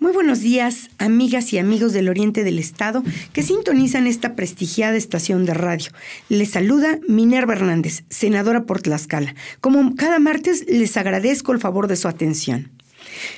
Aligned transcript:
Muy 0.00 0.12
buenos 0.12 0.42
días, 0.42 0.90
amigas 0.98 1.52
y 1.52 1.58
amigos 1.58 1.92
del 1.92 2.08
Oriente 2.08 2.44
del 2.44 2.60
Estado 2.60 3.02
que 3.32 3.42
sintonizan 3.42 4.06
esta 4.06 4.36
prestigiada 4.36 4.96
estación 4.96 5.44
de 5.44 5.54
radio. 5.54 5.90
Les 6.28 6.50
saluda 6.50 7.00
Minerva 7.08 7.54
Hernández, 7.54 8.04
senadora 8.08 8.64
por 8.64 8.80
Tlaxcala. 8.80 9.34
Como 9.60 9.96
cada 9.96 10.20
martes, 10.20 10.64
les 10.68 10.96
agradezco 10.96 11.52
el 11.52 11.58
favor 11.58 11.88
de 11.88 11.96
su 11.96 12.06
atención. 12.06 12.70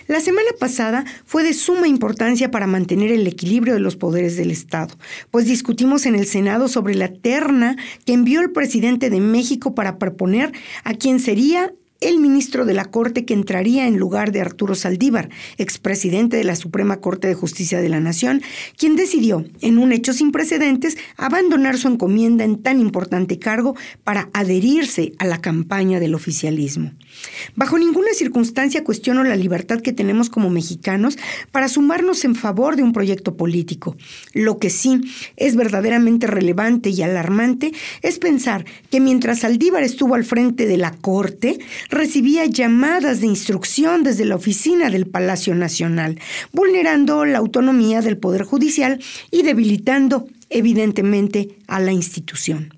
La 0.07 0.21
semana 0.21 0.51
pasada 0.59 1.07
fue 1.25 1.45
de 1.45 1.55
suma 1.55 1.89
importancia 1.89 2.51
para 2.51 2.67
mantener 2.67 3.11
el 3.11 3.27
equilibrio 3.27 3.73
de 3.73 3.81
los 3.81 3.97
poderes 3.97 4.37
del 4.37 4.51
Estado, 4.51 4.95
pues 5.31 5.47
discutimos 5.47 6.05
en 6.05 6.15
el 6.15 6.27
Senado 6.27 6.69
sobre 6.69 6.95
la 6.95 7.11
terna 7.11 7.77
que 8.05 8.13
envió 8.13 8.43
el 8.43 8.53
presidente 8.53 9.09
de 9.09 9.21
México 9.21 9.75
para 9.75 9.97
proponer 9.97 10.53
a 10.85 10.93
quien 10.93 11.21
sería 11.21 11.73
el 12.01 12.19
ministro 12.19 12.65
de 12.65 12.75
la 12.75 12.87
Corte 12.87 13.25
que 13.25 13.35
entraría 13.35 13.87
en 13.87 13.99
lugar 13.99 14.33
de 14.33 14.41
Arturo 14.41 14.75
Saldívar, 14.75 15.29
expresidente 15.59 16.37
de 16.37 16.45
la 16.45 16.57
Suprema 16.57 17.01
Corte 17.01 17.29
de 17.29 17.35
Justicia 17.35 17.81
de 17.81 17.91
la 17.91 18.01
Nación, 18.01 18.43
quien 18.77 18.97
decidió, 18.97 19.45
en 19.61 19.79
un 19.79 19.93
hecho 19.93 20.13
sin 20.13 20.33
precedentes, 20.33 20.97
abandonar 21.17 21.77
su 21.77 21.89
encomienda 21.89 22.45
en 22.45 22.63
tan 22.63 22.81
importante 22.81 23.39
cargo 23.39 23.77
para 24.03 24.31
adherirse 24.33 25.13
a 25.19 25.27
la 25.27 25.41
campaña 25.41 26.01
del 26.01 26.15
oficialismo. 26.15 26.93
Bajo 27.55 27.79
ninguna 27.79 28.13
circunstancia 28.15 28.83
cuestiono 28.85 29.23
la 29.25 29.37
libertad 29.37 29.81
que 29.81 29.93
tenemos 29.93 30.31
como 30.31 30.49
mexicanos 30.49 31.19
para 31.53 31.69
sumarnos 31.69 32.25
en 32.25 32.35
favor 32.35 32.77
de 32.77 32.83
un 32.83 32.93
proyecto 32.93 33.37
político. 33.37 33.97
Lo 34.33 34.59
que 34.59 34.71
sí 34.71 35.01
es 35.37 35.57
verdaderamente 35.57 36.27
relevante 36.27 36.91
y 36.91 37.03
alarmante 37.03 37.73
es 38.03 38.19
pensar 38.19 38.65
que 38.91 39.01
mientras 39.01 39.41
Saldívar 39.41 39.83
estuvo 39.83 40.15
al 40.15 40.25
frente 40.25 40.67
de 40.67 40.77
la 40.77 40.93
Corte, 40.93 41.59
recibía 41.91 42.47
llamadas 42.47 43.21
de 43.21 43.27
instrucción 43.27 44.03
desde 44.03 44.25
la 44.25 44.37
oficina 44.37 44.91
del 44.91 45.07
Palacio 45.07 45.55
Nacional, 45.55 46.19
vulnerando 46.53 47.25
la 47.25 47.39
autonomía 47.39 48.01
del 48.01 48.17
Poder 48.17 48.45
Judicial 48.45 49.01
y 49.31 49.43
debilitando 49.43 50.27
evidentemente 50.49 51.57
a 51.67 51.81
la 51.81 51.93
institución. 51.93 52.75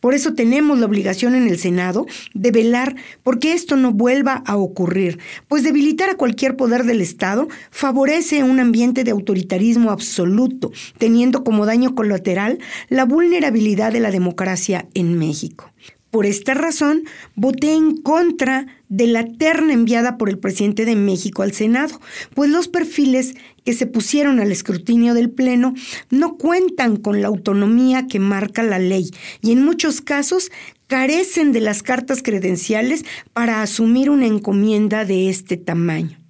Por 0.00 0.14
eso 0.14 0.34
tenemos 0.34 0.78
la 0.78 0.86
obligación 0.86 1.34
en 1.34 1.48
el 1.48 1.58
Senado 1.58 2.06
de 2.34 2.50
velar 2.50 2.96
porque 3.22 3.52
esto 3.52 3.76
no 3.76 3.92
vuelva 3.92 4.42
a 4.46 4.56
ocurrir, 4.56 5.18
pues 5.48 5.62
debilitar 5.62 6.10
a 6.10 6.16
cualquier 6.16 6.56
poder 6.56 6.84
del 6.84 7.00
Estado 7.00 7.48
favorece 7.70 8.42
un 8.42 8.60
ambiente 8.60 9.04
de 9.04 9.12
autoritarismo 9.12 9.90
absoluto, 9.90 10.72
teniendo 10.98 11.44
como 11.44 11.66
daño 11.66 11.94
colateral 11.94 12.58
la 12.88 13.04
vulnerabilidad 13.04 13.92
de 13.92 14.00
la 14.00 14.10
democracia 14.10 14.86
en 14.94 15.18
México. 15.18 15.70
Por 16.14 16.26
esta 16.26 16.54
razón, 16.54 17.02
voté 17.34 17.72
en 17.72 17.96
contra 17.96 18.68
de 18.88 19.08
la 19.08 19.26
terna 19.26 19.72
enviada 19.72 20.16
por 20.16 20.28
el 20.28 20.38
presidente 20.38 20.84
de 20.84 20.94
México 20.94 21.42
al 21.42 21.50
Senado, 21.50 22.00
pues 22.34 22.48
los 22.50 22.68
perfiles 22.68 23.34
que 23.64 23.72
se 23.72 23.88
pusieron 23.88 24.38
al 24.38 24.52
escrutinio 24.52 25.12
del 25.14 25.28
Pleno 25.28 25.74
no 26.10 26.36
cuentan 26.36 26.98
con 26.98 27.20
la 27.20 27.26
autonomía 27.26 28.06
que 28.06 28.20
marca 28.20 28.62
la 28.62 28.78
ley 28.78 29.10
y 29.42 29.50
en 29.50 29.64
muchos 29.64 30.00
casos 30.02 30.52
carecen 30.86 31.50
de 31.50 31.62
las 31.62 31.82
cartas 31.82 32.22
credenciales 32.22 33.04
para 33.32 33.60
asumir 33.60 34.08
una 34.08 34.26
encomienda 34.26 35.04
de 35.04 35.28
este 35.28 35.56
tamaño. 35.56 36.23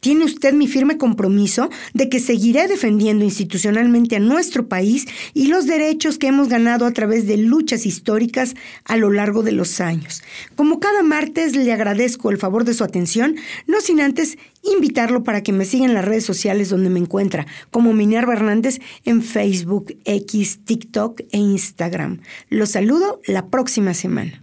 Tiene 0.00 0.24
usted 0.24 0.54
mi 0.54 0.66
firme 0.66 0.98
compromiso 0.98 1.70
de 1.94 2.08
que 2.08 2.20
seguiré 2.20 2.68
defendiendo 2.68 3.24
institucionalmente 3.24 4.16
a 4.16 4.20
nuestro 4.20 4.68
país 4.68 5.06
y 5.34 5.48
los 5.48 5.66
derechos 5.66 6.18
que 6.18 6.28
hemos 6.28 6.48
ganado 6.48 6.86
a 6.86 6.92
través 6.92 7.26
de 7.26 7.36
luchas 7.36 7.86
históricas 7.86 8.54
a 8.84 8.96
lo 8.96 9.10
largo 9.10 9.42
de 9.42 9.52
los 9.52 9.80
años. 9.80 10.22
Como 10.56 10.80
cada 10.80 11.02
martes 11.02 11.56
le 11.56 11.72
agradezco 11.72 12.30
el 12.30 12.38
favor 12.38 12.64
de 12.64 12.74
su 12.74 12.84
atención, 12.84 13.36
no 13.66 13.80
sin 13.80 14.00
antes 14.00 14.38
invitarlo 14.62 15.24
para 15.24 15.42
que 15.42 15.52
me 15.52 15.64
siga 15.64 15.84
en 15.84 15.94
las 15.94 16.04
redes 16.04 16.24
sociales 16.24 16.68
donde 16.68 16.90
me 16.90 17.00
encuentra, 17.00 17.46
como 17.70 17.92
Minerva 17.92 18.34
Hernández 18.34 18.80
en 19.04 19.22
Facebook, 19.22 19.96
X, 20.04 20.60
TikTok 20.64 21.20
e 21.30 21.38
Instagram. 21.38 22.20
Los 22.48 22.70
saludo 22.70 23.20
la 23.26 23.46
próxima 23.46 23.94
semana. 23.94 24.41